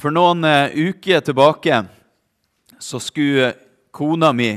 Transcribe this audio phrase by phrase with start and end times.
[0.00, 1.82] For noen eh, uker tilbake
[2.80, 3.50] så skulle
[3.92, 4.54] kona mi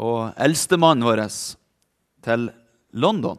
[0.00, 1.20] og eldstemannen vår
[2.24, 2.46] til
[2.96, 3.36] London.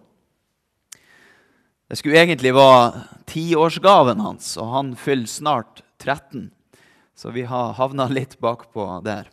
[1.89, 3.01] Det skulle egentlig være
[3.31, 6.51] tiårsgaven hans, og han fyller snart 13.
[7.17, 9.25] Så vi har havna litt bakpå der.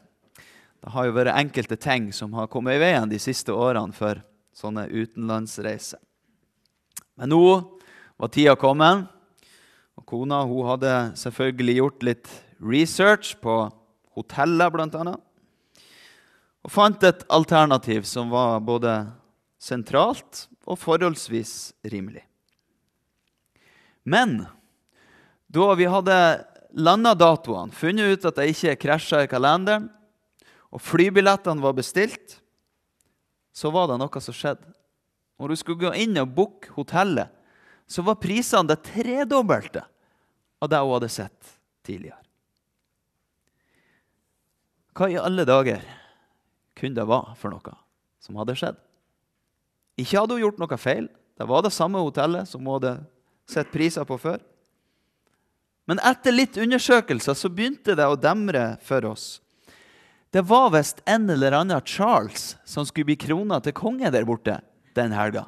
[0.80, 4.22] Det har jo vært enkelte ting som har kommet i veien de siste årene for
[4.56, 6.00] sånne utenlandsreiser.
[7.20, 7.44] Men nå
[8.16, 9.10] var tida kommet.
[10.14, 12.28] Kona hun hadde selvfølgelig gjort litt
[12.62, 13.54] research på
[14.14, 15.14] hoteller, bl.a.
[16.64, 18.92] Og fant et alternativ som var både
[19.58, 22.22] sentralt og forholdsvis rimelig.
[24.06, 24.44] Men
[25.50, 26.18] da vi hadde
[26.78, 29.88] landa datoene, funnet ut at det ikke krasja i kalenderen,
[30.70, 32.36] og flybillettene var bestilt,
[33.54, 34.70] så var det noe som skjedde.
[35.42, 37.34] Når du skulle gå inn og booke hotellet,
[37.90, 39.82] så var prisene det tredobbelte
[40.64, 41.52] av det hun hadde sett
[41.86, 42.20] tidligere.
[44.94, 45.82] Hva i alle dager
[46.78, 47.76] kunne det være for noe
[48.22, 48.80] som hadde skjedd?
[50.00, 51.08] Ikke hadde hun gjort noe feil.
[51.34, 52.96] Det var det samme hotellet som hun hadde
[53.50, 54.42] sett priser på før.
[55.84, 59.26] Men etter litt undersøkelser så begynte det å demre for oss.
[60.34, 64.56] Det var visst en eller annen Charles som skulle bli krona til konge der borte
[64.96, 65.44] den helga.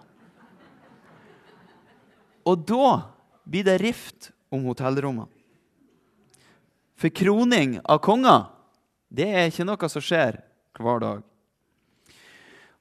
[2.46, 2.90] Og da
[3.46, 5.30] blir det rift om hotellrommene.
[6.96, 8.46] For kroning av konger
[9.12, 10.40] det er ikke noe som skjer
[10.80, 11.24] hver dag.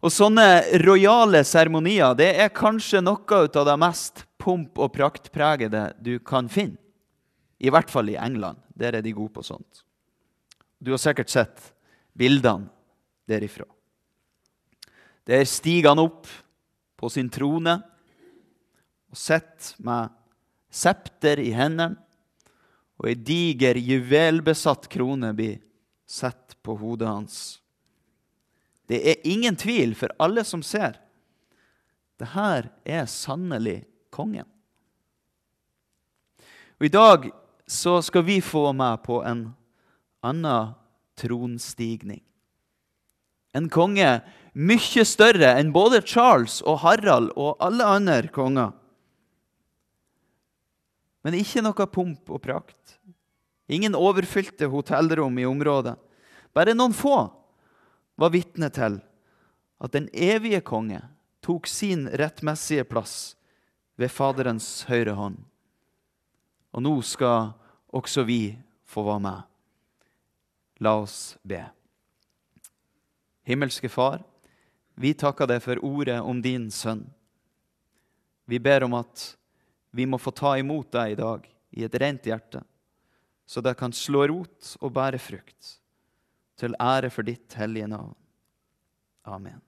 [0.06, 0.48] Og sånne
[0.84, 6.78] rojale seremonier det er kanskje noe av det mest pomp- og praktpregede du kan finne.
[7.58, 8.60] I hvert fall i England.
[8.76, 9.86] Der er de gode på sånt.
[10.78, 11.72] Du har sikkert sett
[12.14, 12.68] bildene
[13.26, 13.66] derifra.
[15.26, 16.28] Der stiger han opp
[17.00, 17.80] på sin trone
[19.10, 20.12] og sitter med
[20.76, 21.96] septer i hendene,
[22.96, 25.58] og ei diger, juvelbesatt krone blir
[26.08, 27.38] satt på hodet hans.
[28.88, 30.96] Det er ingen tvil for alle som ser.
[32.16, 33.82] Det her er sannelig
[34.14, 34.48] kongen.
[36.80, 37.28] Og I dag
[37.68, 39.50] så skal vi få med på en
[40.24, 40.72] annen
[41.20, 42.22] tronstigning.
[43.56, 44.20] En konge
[44.56, 48.72] mye større enn både Charles og Harald og alle andre konger.
[51.26, 53.00] Men ikke noe pomp og prakt.
[53.66, 55.96] Ingen overfylte hotellrom i området.
[56.54, 57.18] Bare noen få
[58.16, 59.00] var vitne til
[59.82, 61.02] at den evige konge
[61.44, 63.34] tok sin rettmessige plass
[63.98, 65.40] ved Faderens høyre hånd.
[66.76, 67.56] Og nå skal
[67.96, 69.42] også vi få være med.
[70.84, 71.64] La oss be.
[73.46, 74.22] Himmelske Far,
[74.96, 77.06] vi takker deg for ordet om din sønn.
[78.46, 79.34] Vi ber om at
[79.96, 81.46] vi må få ta imot deg i dag
[81.76, 82.62] i et rent hjerte,
[83.48, 85.78] så det kan slå rot og bære frukt,
[86.60, 88.16] til ære for ditt hellige navn.
[89.26, 89.62] Amen.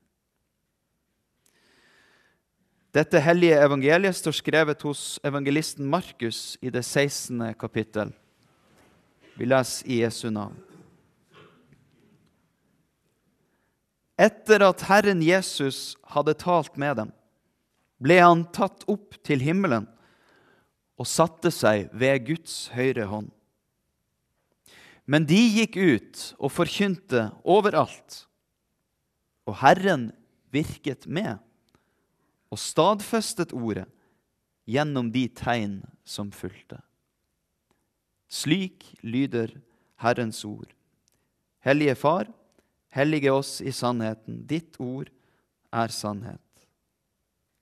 [2.96, 7.54] Dette hellige evangeliet står skrevet hos evangelisten Markus i det 16.
[7.59, 8.12] kapittel.
[9.38, 10.56] Vi leser i Jesu navn.
[14.18, 17.12] Etter at Herren Jesus hadde talt med dem,
[18.02, 19.86] ble han tatt opp til himmelen
[20.97, 23.30] og satte seg ved Guds høyre hånd.
[25.08, 28.25] Men de gikk ut og forkynte overalt,
[29.47, 30.09] og Herren
[30.52, 31.38] virket med
[32.52, 33.88] og stadfestet ordet
[34.68, 36.81] gjennom de tegn som fulgte.
[38.28, 39.53] Slik lyder
[40.03, 40.68] Herrens ord.
[41.64, 42.28] Hellige Far,
[42.91, 44.44] hellige oss i sannheten.
[44.47, 45.12] Ditt ord
[45.72, 46.44] er sannhet.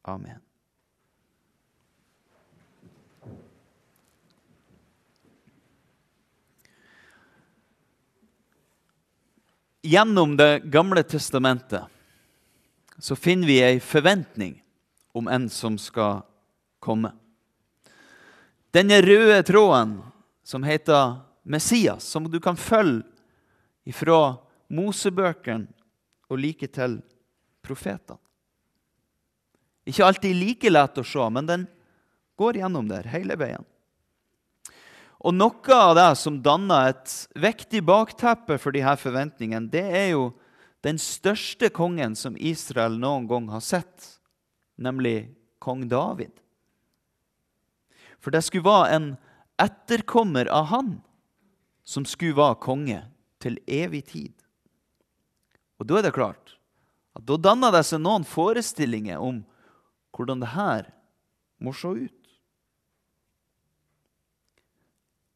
[0.05, 0.44] Amen.
[9.85, 11.83] Gjennom Det gamle testamentet
[12.97, 14.55] så finner vi ei forventning
[15.13, 16.23] om en som skal
[16.81, 17.11] komme.
[18.73, 19.99] Denne røde tråden
[20.41, 24.39] som heter Messias, som du kan følge fra
[24.73, 25.69] Mosebøkene
[26.33, 26.97] og like til
[27.61, 28.17] profetene.
[29.85, 31.69] Ikke alltid like lett å se, men den
[32.41, 33.69] går gjennom der hele veien.
[35.25, 40.27] Og Noe av det som danner et viktig bakteppe for disse forventningene, det er jo
[40.85, 44.05] den største kongen som Israel noen gang har sett
[44.77, 46.29] nemlig kong David.
[48.21, 49.07] For det skulle være en
[49.61, 50.91] etterkommer av han
[51.85, 52.99] som skulle være konge
[53.41, 54.33] til evig tid.
[55.81, 56.53] Og da er det klart
[57.17, 59.41] at da danner det seg noen forestillinger om
[60.13, 60.91] hvordan det her
[61.57, 62.24] må se ut.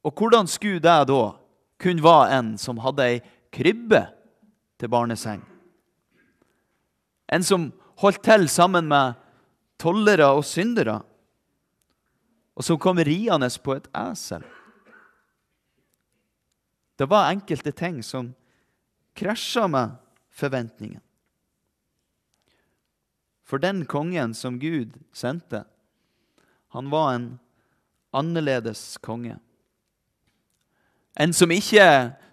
[0.04, 1.24] Og hvordan skulle det da
[1.80, 3.20] kunne være en som hadde ei
[3.52, 4.06] krybbe
[4.80, 5.44] til barneseng?
[7.30, 7.70] En som
[8.00, 9.14] holdt til sammen med
[9.80, 11.02] tollere og syndere,
[12.56, 14.44] og som kom riende på et esel?
[17.00, 18.34] Det var enkelte ting som
[19.16, 19.96] krasja med
[20.30, 21.02] forventningen.
[23.48, 25.64] For den kongen som Gud sendte,
[26.70, 27.40] han var en
[28.14, 29.40] annerledes konge.
[31.18, 31.86] En som ikke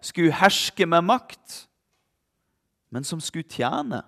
[0.05, 1.63] skulle herske med makt,
[2.93, 4.03] men som skulle tjene.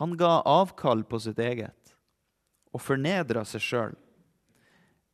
[0.00, 1.94] Han ga avkall på sitt eget
[2.70, 3.94] og fornedra seg sjøl,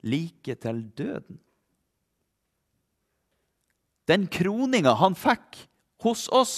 [0.06, 1.40] like til døden.
[4.06, 5.64] Den kroninga han fikk
[6.04, 6.56] hos oss,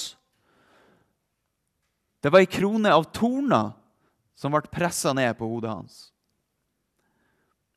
[2.20, 3.72] det var ei krone av torner
[4.36, 5.98] som ble pressa ned på hodet hans.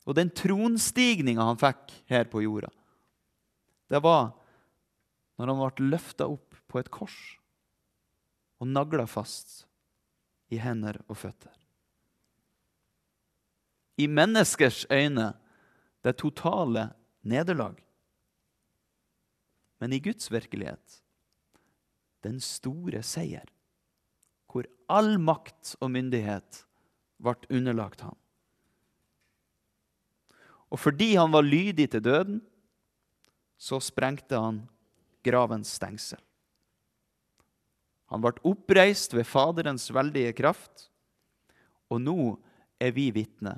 [0.10, 2.72] Og den tronstigninga han fikk her på jorda,
[3.92, 4.32] det var
[5.38, 7.18] når han ble løfta opp på et kors
[8.62, 9.66] og nagla fast
[10.54, 11.54] i hender og føtter.
[14.02, 15.32] I menneskers øyne
[16.06, 16.90] det totale
[17.22, 17.78] nederlag.
[19.82, 21.02] Men i Guds virkelighet
[22.22, 23.48] den store seier,
[24.52, 26.64] hvor all makt og myndighet
[27.22, 28.18] ble underlagt ham.
[30.72, 32.40] Og fordi han var lydig til døden,
[33.60, 34.64] så sprengte han
[35.26, 36.20] gravens stengsel.
[38.12, 40.90] Han ble oppreist ved Faderens veldige kraft,
[41.92, 42.18] og nå
[42.82, 43.58] er vi vitne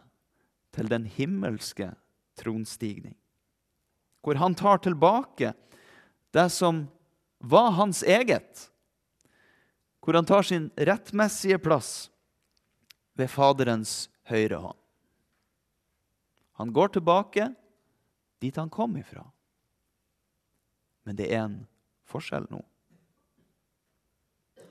[0.74, 1.92] til den himmelske
[2.38, 3.16] tronstigning,
[4.26, 5.54] hvor han tar tilbake
[6.34, 6.86] det som
[7.44, 8.68] var hans eget,
[10.04, 12.10] hvor han tar sin rettmessige plass
[13.18, 14.83] ved Faderens høyre hånd.
[16.64, 17.54] Han går tilbake
[18.40, 19.26] dit han kom ifra.
[21.04, 21.58] Men det er en
[22.08, 22.62] forskjell nå.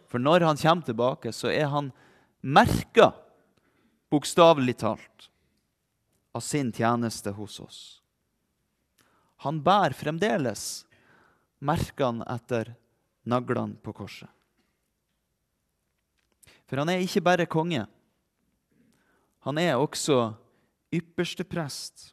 [0.09, 1.91] For når han kommer tilbake, så er han
[2.41, 3.11] merka,
[4.09, 5.29] bokstavelig talt,
[6.33, 7.81] av sin tjeneste hos oss.
[9.45, 10.87] Han bærer fremdeles
[11.61, 12.73] merkene etter
[13.29, 14.33] naglene på korset.
[16.65, 17.85] For han er ikke bare konge.
[19.45, 20.39] Han er også
[20.93, 22.13] ypperste prest.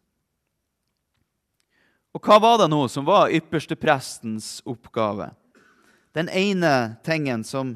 [2.16, 5.30] Og hva var det nå som var ypperste prestens oppgave?
[6.18, 7.76] Den ene tingen som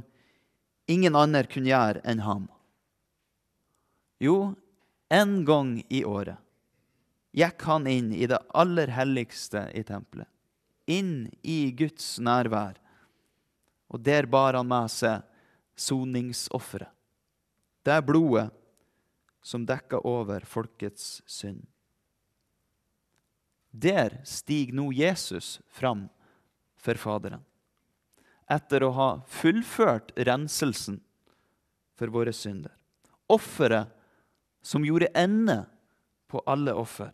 [0.89, 2.47] ingen andre kunne gjøre enn ham.
[4.23, 4.55] Jo,
[5.13, 6.39] en gang i året
[7.33, 10.29] gikk han inn i det aller helligste i tempelet,
[10.85, 12.77] inn i Guds nærvær,
[13.89, 15.25] og der bar han med seg
[15.77, 16.89] soningsofferet,
[17.83, 18.47] det er blodet
[19.43, 21.65] som dekka over folkets synd.
[23.73, 26.07] Der stiger nå Jesus fram
[26.77, 27.43] for Faderen
[28.51, 30.99] etter å ha fullført renselsen
[31.97, 32.73] for våre synder.
[33.31, 33.91] Offeret
[34.63, 35.63] som gjorde ende
[36.31, 37.11] på alle offer.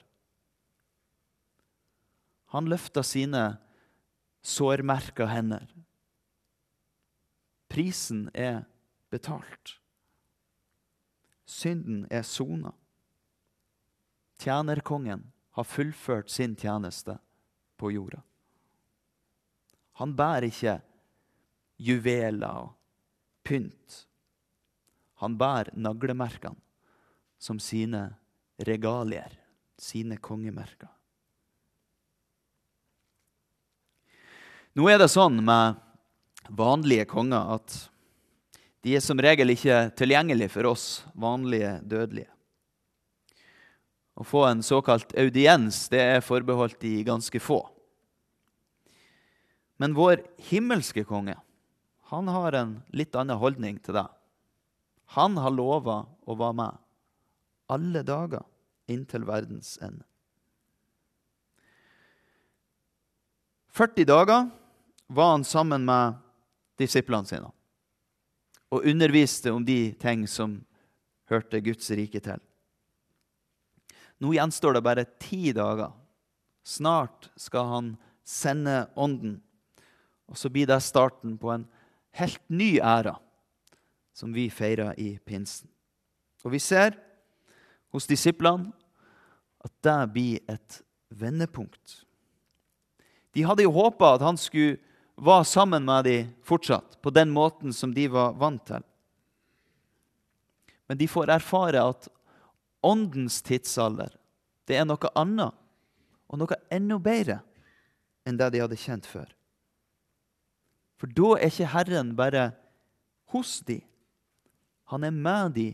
[2.53, 3.43] Han løfta sine
[4.41, 5.67] sårmerka hender.
[7.69, 8.63] Prisen er
[9.13, 9.78] betalt.
[11.49, 12.71] Synden er sona.
[14.37, 15.23] Tjenerkongen
[15.57, 17.18] har fullført sin tjeneste
[17.77, 18.21] på jorda.
[19.99, 20.75] Han bærer ikke
[21.81, 22.69] juveler og
[23.44, 24.03] pynt.
[25.23, 26.61] Han bærer naglemerkene
[27.41, 28.06] som sine
[28.68, 29.33] regalier,
[29.79, 30.91] sine kongemerker.
[34.77, 35.79] Nå er det sånn med
[36.56, 37.81] vanlige konger at
[38.86, 40.86] de er som regel ikke tilgjengelige for oss
[41.19, 42.30] vanlige dødelige.
[44.19, 47.62] Å få en såkalt audiens det er forbeholdt de ganske få.
[49.80, 51.38] Men vår himmelske konge
[52.09, 54.07] han har en litt annen holdning til det.
[55.14, 56.80] Han har lova å være med
[57.69, 58.44] alle dager
[58.90, 60.04] inntil verdens ende.
[63.78, 64.50] 40 dager
[65.07, 66.18] var han sammen med
[66.81, 67.54] disiplene sine
[68.69, 70.59] og underviste om de ting som
[71.30, 72.40] hørte Guds rike til.
[74.19, 75.94] Nå gjenstår det bare ti dager.
[76.66, 77.94] Snart skal han
[78.28, 79.40] sende Ånden.
[80.30, 81.66] Og så blir det starten på en
[82.19, 83.16] helt ny æra
[84.14, 85.69] som vi feirer i pinsen.
[86.44, 86.97] Og vi ser
[87.94, 88.69] hos disiplene
[89.64, 92.04] at det blir et vendepunkt.
[93.33, 94.78] De hadde jo håpa at han skulle
[95.19, 98.83] være sammen med dem fortsatt, på den måten som de var vant til.
[100.90, 102.07] Men de får erfare at
[102.81, 104.16] åndens tidsalder
[104.69, 105.56] det er noe annet
[106.30, 107.40] og noe enda bedre
[108.28, 109.28] enn det de hadde kjent før.
[110.99, 112.49] For da er ikke Herren bare
[113.33, 113.80] hos de.
[114.94, 115.68] Han er med de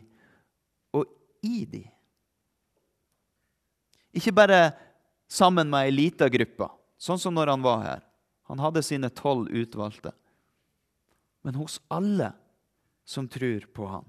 [0.96, 1.10] og
[1.44, 1.84] i de.
[4.16, 4.70] Ikke bare
[5.28, 8.04] sammen med ei lita gruppe, sånn som når han var her.
[8.50, 10.14] Han hadde sine tolv utvalgte.
[11.42, 12.32] Men hos alle
[13.06, 14.06] som tror på han.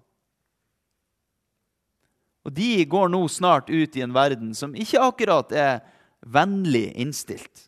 [2.47, 5.81] Og de går nå snart ut i en verden som ikke akkurat er
[6.21, 7.67] vennlig innstilt.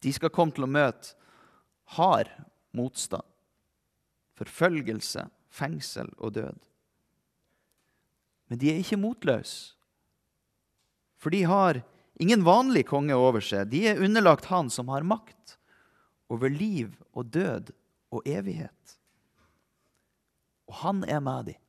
[0.00, 1.12] De skal komme til å møte
[1.96, 2.30] hard
[2.74, 3.24] motstand,
[4.38, 6.56] forfølgelse, fengsel og død.
[8.48, 9.74] Men de er ikke motløse,
[11.20, 11.80] for de har
[12.20, 13.70] ingen vanlig konge over seg.
[13.72, 15.56] De er underlagt han som har makt
[16.32, 17.72] over liv og død
[18.14, 18.98] og evighet.
[20.70, 21.60] Og han er med dem.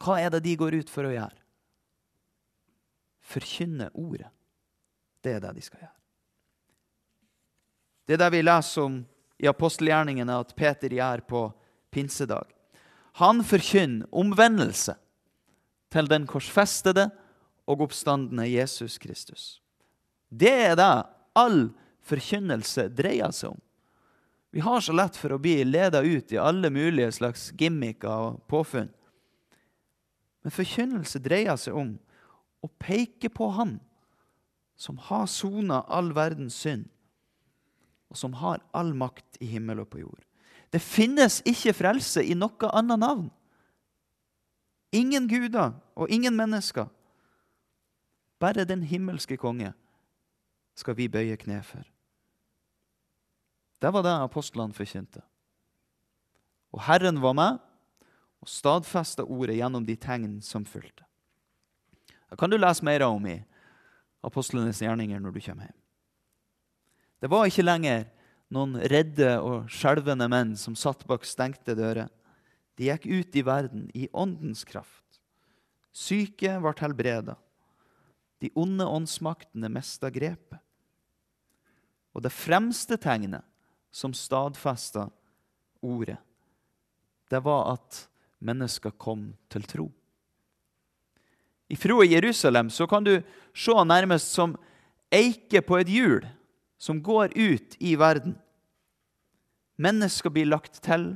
[0.00, 1.36] Hva er det de går ut for å gjøre?
[3.30, 4.30] Forkynne ordet.
[5.20, 5.96] Det er det de skal gjøre.
[8.08, 8.96] Det er det vi leser om
[9.40, 11.42] i apostelgjerningene at Peter gjør på
[11.92, 12.48] pinsedag.
[13.20, 14.96] Han forkynner omvendelse
[15.92, 17.08] til den korsfestede
[17.70, 19.60] og oppstandende Jesus Kristus.
[20.28, 20.92] Det er det
[21.38, 21.68] all
[22.06, 23.60] forkynnelse dreier seg om.
[24.50, 28.40] Vi har så lett for å bli leda ut i alle mulige slags gimmicker og
[28.50, 28.90] påfunn.
[30.42, 31.92] Men forkynnelse dreier seg om
[32.64, 33.78] å peke på Han
[34.80, 36.86] som har sona all verdens synd,
[38.08, 40.22] og som har all makt i himmel og på jord.
[40.72, 43.26] Det finnes ikke frelse i noe annet navn.
[44.96, 46.88] Ingen guder og ingen mennesker.
[48.40, 49.72] Bare den himmelske konge
[50.78, 51.84] skal vi bøye kne for.
[53.80, 55.22] Det var det apostlene forkynte.
[56.72, 57.58] Og Herren var med
[58.40, 61.04] og stadfesta ordet gjennom de tegn som fulgte.
[62.30, 63.40] Det kan du lese mer om i
[64.24, 65.76] apostlenes gjerninger når du kommer hjem.
[67.20, 68.06] Det var ikke lenger
[68.54, 72.08] noen redde og skjelvende menn som satt bak stengte dører.
[72.78, 75.20] De gikk ut i verden i åndens kraft.
[75.92, 77.36] Syke ble helbreda.
[78.40, 80.58] De onde åndsmaktene mista grepet.
[82.16, 83.44] Og det fremste tegnet
[83.92, 85.08] som stadfesta
[85.84, 86.18] ordet,
[87.30, 88.06] det var at
[88.42, 89.86] mennesker kom til tro.
[91.70, 93.20] I Froe Jerusalem så kan du
[93.54, 94.56] se nærmest som
[95.14, 96.24] eike på et hjul
[96.80, 98.34] som går ut i verden.
[99.78, 101.12] Mennesker blir lagt til,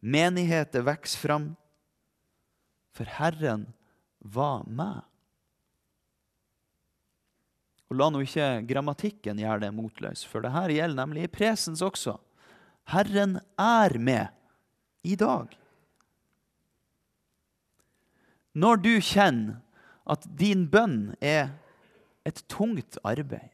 [0.00, 1.48] menigheter vokser fram.
[2.94, 3.66] For Herren
[4.20, 5.02] var med.
[7.94, 11.78] Og La nå ikke grammatikken gjøre det motløs, for det her gjelder nemlig i presens
[11.84, 12.16] også.
[12.90, 14.32] Herren er med
[15.06, 15.52] i dag.
[18.58, 19.60] Når du kjenner
[20.10, 21.54] at din bønn er
[22.26, 23.52] et tungt arbeid,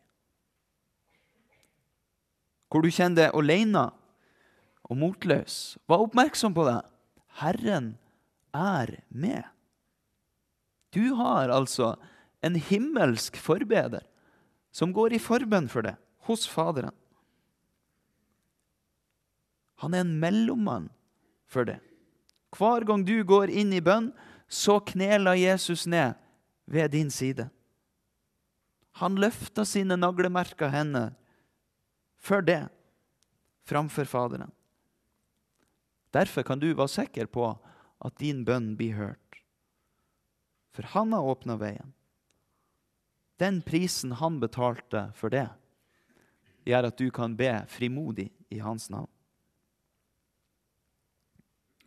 [2.72, 3.90] hvor du kjenner deg alene
[4.88, 6.80] og motløs, vær oppmerksom på det.
[7.42, 7.92] Herren
[8.56, 9.44] er med.
[10.96, 11.98] Du har altså
[12.40, 14.06] en himmelsk forbeder
[14.70, 15.96] som går i forbønn for det
[16.28, 16.94] hos Faderen.
[19.80, 20.90] Han er en mellommann
[21.48, 21.78] for det.
[22.56, 24.10] Hver gang du går inn i bønn,
[24.50, 26.18] så kneler Jesus ned
[26.66, 27.48] ved din side.
[29.00, 31.14] Han løfter sine naglemerka hender
[32.20, 32.66] for det
[33.64, 34.50] framfor Faderen.
[36.10, 37.46] Derfor kan du være sikker på
[38.04, 39.40] at din bønn blir hørt.
[40.74, 41.94] For han har åpna veien.
[43.40, 45.48] Den prisen han betalte for det,
[46.68, 49.08] gjør at du kan be frimodig i hans navn.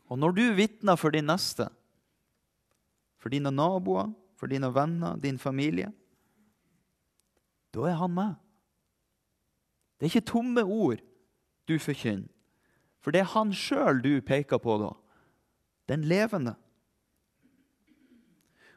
[0.09, 1.69] Og når du vitner for din neste,
[3.21, 5.93] for dine naboer, for dine venner, din familie,
[7.73, 8.33] da er han med.
[9.97, 10.99] Det er ikke tomme ord
[11.69, 12.27] du forkynner,
[12.99, 14.91] for det er han sjøl du peker på da.
[15.89, 16.55] Den levende.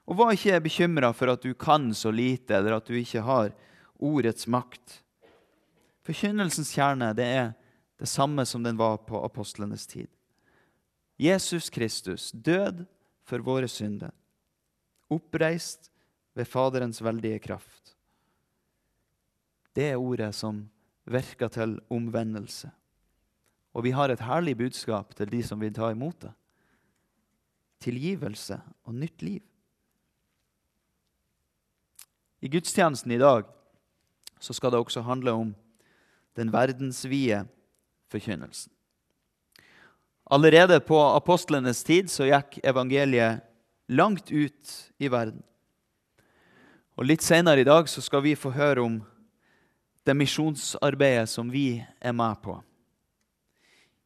[0.06, 3.54] Og var ikke bekymra for at du kan så lite, eller at du ikke har
[3.98, 5.00] ordets makt.
[6.06, 7.48] Forkynnelsens kjerne det er
[7.98, 10.08] det samme som den var på apostlenes tid.
[11.18, 12.84] Jesus Kristus død
[13.26, 14.12] for våre synder
[15.12, 15.90] oppreist
[16.36, 17.94] ved Faderens veldige kraft.
[19.76, 20.64] Det er ordet som
[21.06, 22.70] virker til omvendelse.
[23.76, 26.32] Og vi har et herlig budskap til de som vil ta imot det.
[27.84, 28.58] Tilgivelse
[28.88, 29.42] og nytt liv.
[32.46, 33.44] I gudstjenesten i dag
[34.38, 35.48] så skal det også handle om
[36.38, 37.40] den verdensvide
[38.12, 38.70] forkynnelsen.
[40.30, 43.42] Allerede på apostlenes tid så gikk evangeliet
[43.90, 45.40] langt ut i verden.
[46.94, 49.00] Og Litt senere i dag så skal vi få høre om
[50.06, 52.60] det misjonsarbeidet som vi er med på.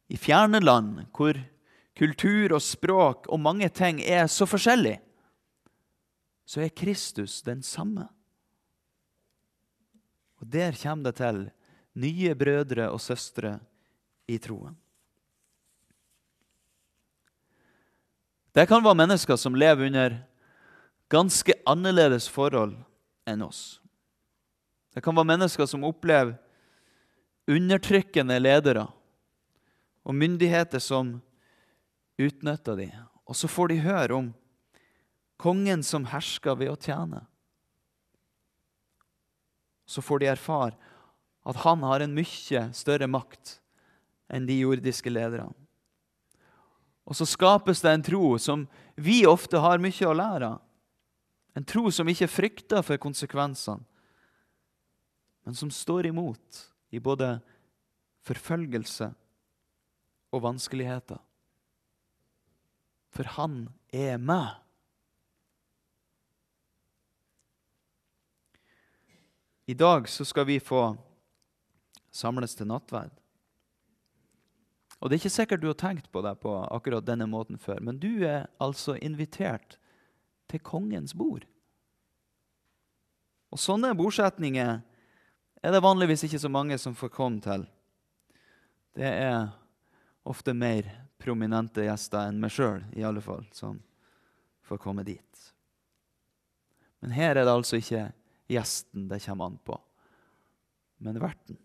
[0.09, 1.37] I fjerne land, hvor
[1.93, 4.95] kultur og språk og mange ting er så forskjellig,
[6.41, 8.07] så er Kristus den samme.
[10.41, 11.43] Og der kommer det til
[12.01, 13.59] nye brødre og søstre
[14.27, 14.75] i troen.
[18.51, 20.17] Det kan være mennesker som lever under
[21.11, 22.75] ganske annerledes forhold
[23.29, 23.79] enn oss.
[24.91, 26.35] Det kan være mennesker som opplever
[27.47, 28.89] undertrykkende ledere
[30.03, 31.19] og myndigheter som
[32.19, 32.91] utnytter dem.
[33.23, 34.31] Og så får de høre om
[35.39, 37.23] kongen som hersker ved å tjene.
[39.91, 40.77] Så får de erfare
[41.43, 43.57] at han har en mye større makt
[44.31, 45.51] enn de jordiske lederne.
[47.03, 50.61] Og så skapes det en tro som vi ofte har mye å lære av.
[51.57, 53.83] En tro som ikke frykter for konsekvensene,
[55.43, 56.61] men som står imot
[56.95, 57.33] i både
[58.23, 59.09] forfølgelse
[60.31, 61.19] og vanskeligheter.
[63.11, 64.53] For han er med.
[69.65, 70.97] I dag så skal vi få
[72.11, 73.11] samles til nattverd.
[74.99, 77.79] Og Det er ikke sikkert du har tenkt på det på akkurat denne måten før,
[77.81, 79.79] men du er altså invitert
[80.49, 81.47] til kongens bord.
[83.51, 84.81] Og Sånne bordsetninger
[85.61, 87.65] er det vanligvis ikke så mange som får komme til.
[88.93, 89.49] Det er
[90.23, 90.85] ofte mer
[91.21, 93.79] prominente gjester enn meg sjøl, i alle fall, som
[94.65, 95.45] får komme dit.
[97.01, 98.09] Men her er det altså ikke
[98.51, 99.77] gjesten det kommer an på,
[101.01, 101.57] men verten.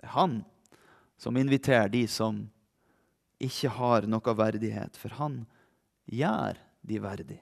[0.00, 0.40] Det er han
[1.20, 2.46] som inviterer de som
[3.40, 5.42] ikke har noe verdighet, for han
[6.08, 7.40] gjør de verdig.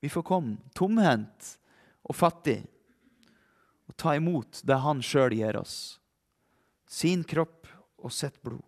[0.00, 1.54] Vi får komme tomhendt
[2.06, 2.60] og fattig
[3.88, 5.98] og ta imot det han sjøl gir oss.
[6.88, 7.66] Sin kropp
[7.98, 8.64] og sitt blod.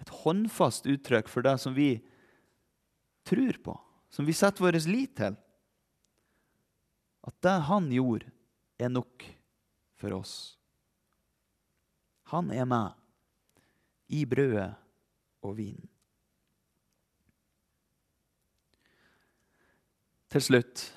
[0.00, 1.98] Et håndfast uttrykk for det som vi
[3.24, 3.74] tror på,
[4.12, 5.36] som vi setter vår lit til.
[7.24, 8.28] At det han gjorde,
[8.78, 9.24] er nok
[10.00, 10.34] for oss.
[12.32, 12.92] Han er med
[14.12, 14.74] i brødet
[15.44, 15.88] og vinen.
[20.34, 20.90] Til slutt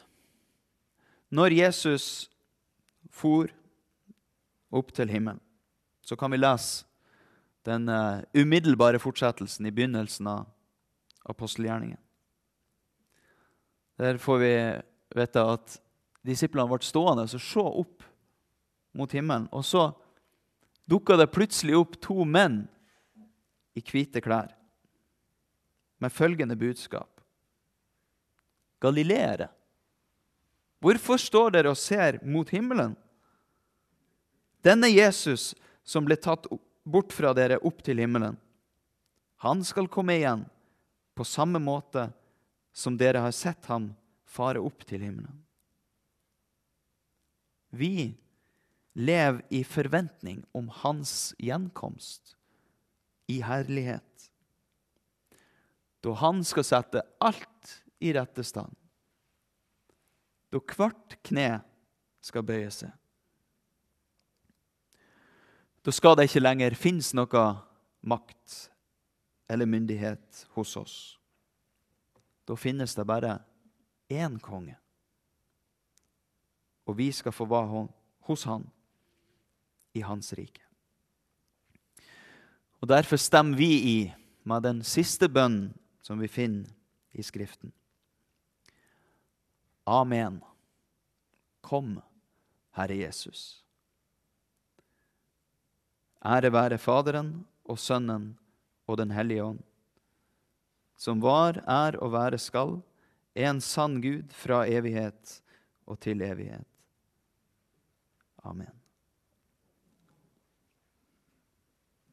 [1.30, 2.06] Når Jesus
[3.12, 3.52] for
[4.72, 5.42] opp til himmelen,
[6.02, 6.86] så kan vi lese
[7.68, 10.46] den uh, umiddelbare fortsettelsen i begynnelsen av
[11.28, 12.00] apostelgjerningen.
[14.00, 14.54] Der får vi
[15.20, 15.76] vite at
[16.26, 18.06] disiplene ble stående og se opp
[18.98, 19.48] mot himmelen.
[19.52, 19.90] Og så
[20.90, 22.66] dukka det plutselig opp to menn
[23.78, 24.54] i hvite klær
[26.02, 27.10] med følgende budskap.
[28.82, 29.50] Galileere,
[30.82, 32.94] hvorfor står dere og ser mot himmelen?
[34.62, 35.56] Denne Jesus
[35.88, 36.46] som ble tatt
[36.86, 38.38] bort fra dere opp til himmelen,
[39.42, 40.46] han skal komme igjen
[41.18, 42.08] på samme måte
[42.74, 43.92] som dere har sett ham
[44.30, 45.34] fare opp til himmelen.
[47.70, 48.18] Vi
[48.98, 52.36] lever i forventning om hans gjenkomst
[53.28, 54.32] i herlighet.
[56.02, 58.74] Da han skal sette alt i rette stand.
[60.50, 61.60] Da hvert kne
[62.24, 62.94] skal bøye seg.
[65.84, 67.44] Da skal det ikke lenger finnes noe
[68.08, 68.58] makt
[69.48, 70.98] eller myndighet hos oss.
[72.48, 73.38] Da finnes det bare
[74.12, 74.76] én konge.
[76.88, 77.88] Og vi skal få være
[78.28, 78.64] hos han
[79.94, 80.64] i Hans rike.
[82.82, 83.98] Og Derfor stemmer vi i
[84.48, 86.70] med den siste bønnen som vi finner
[87.12, 87.74] i Skriften.
[89.88, 90.40] Amen.
[91.62, 91.98] Kom,
[92.78, 93.64] Herre Jesus.
[96.24, 97.32] Ære være Faderen
[97.68, 98.38] og Sønnen
[98.88, 99.60] og Den hellige ånd,
[100.98, 102.80] som var, er og være skal,
[103.36, 105.42] en sann Gud fra evighet
[105.86, 106.77] og til evighet.
[108.48, 108.77] Amen.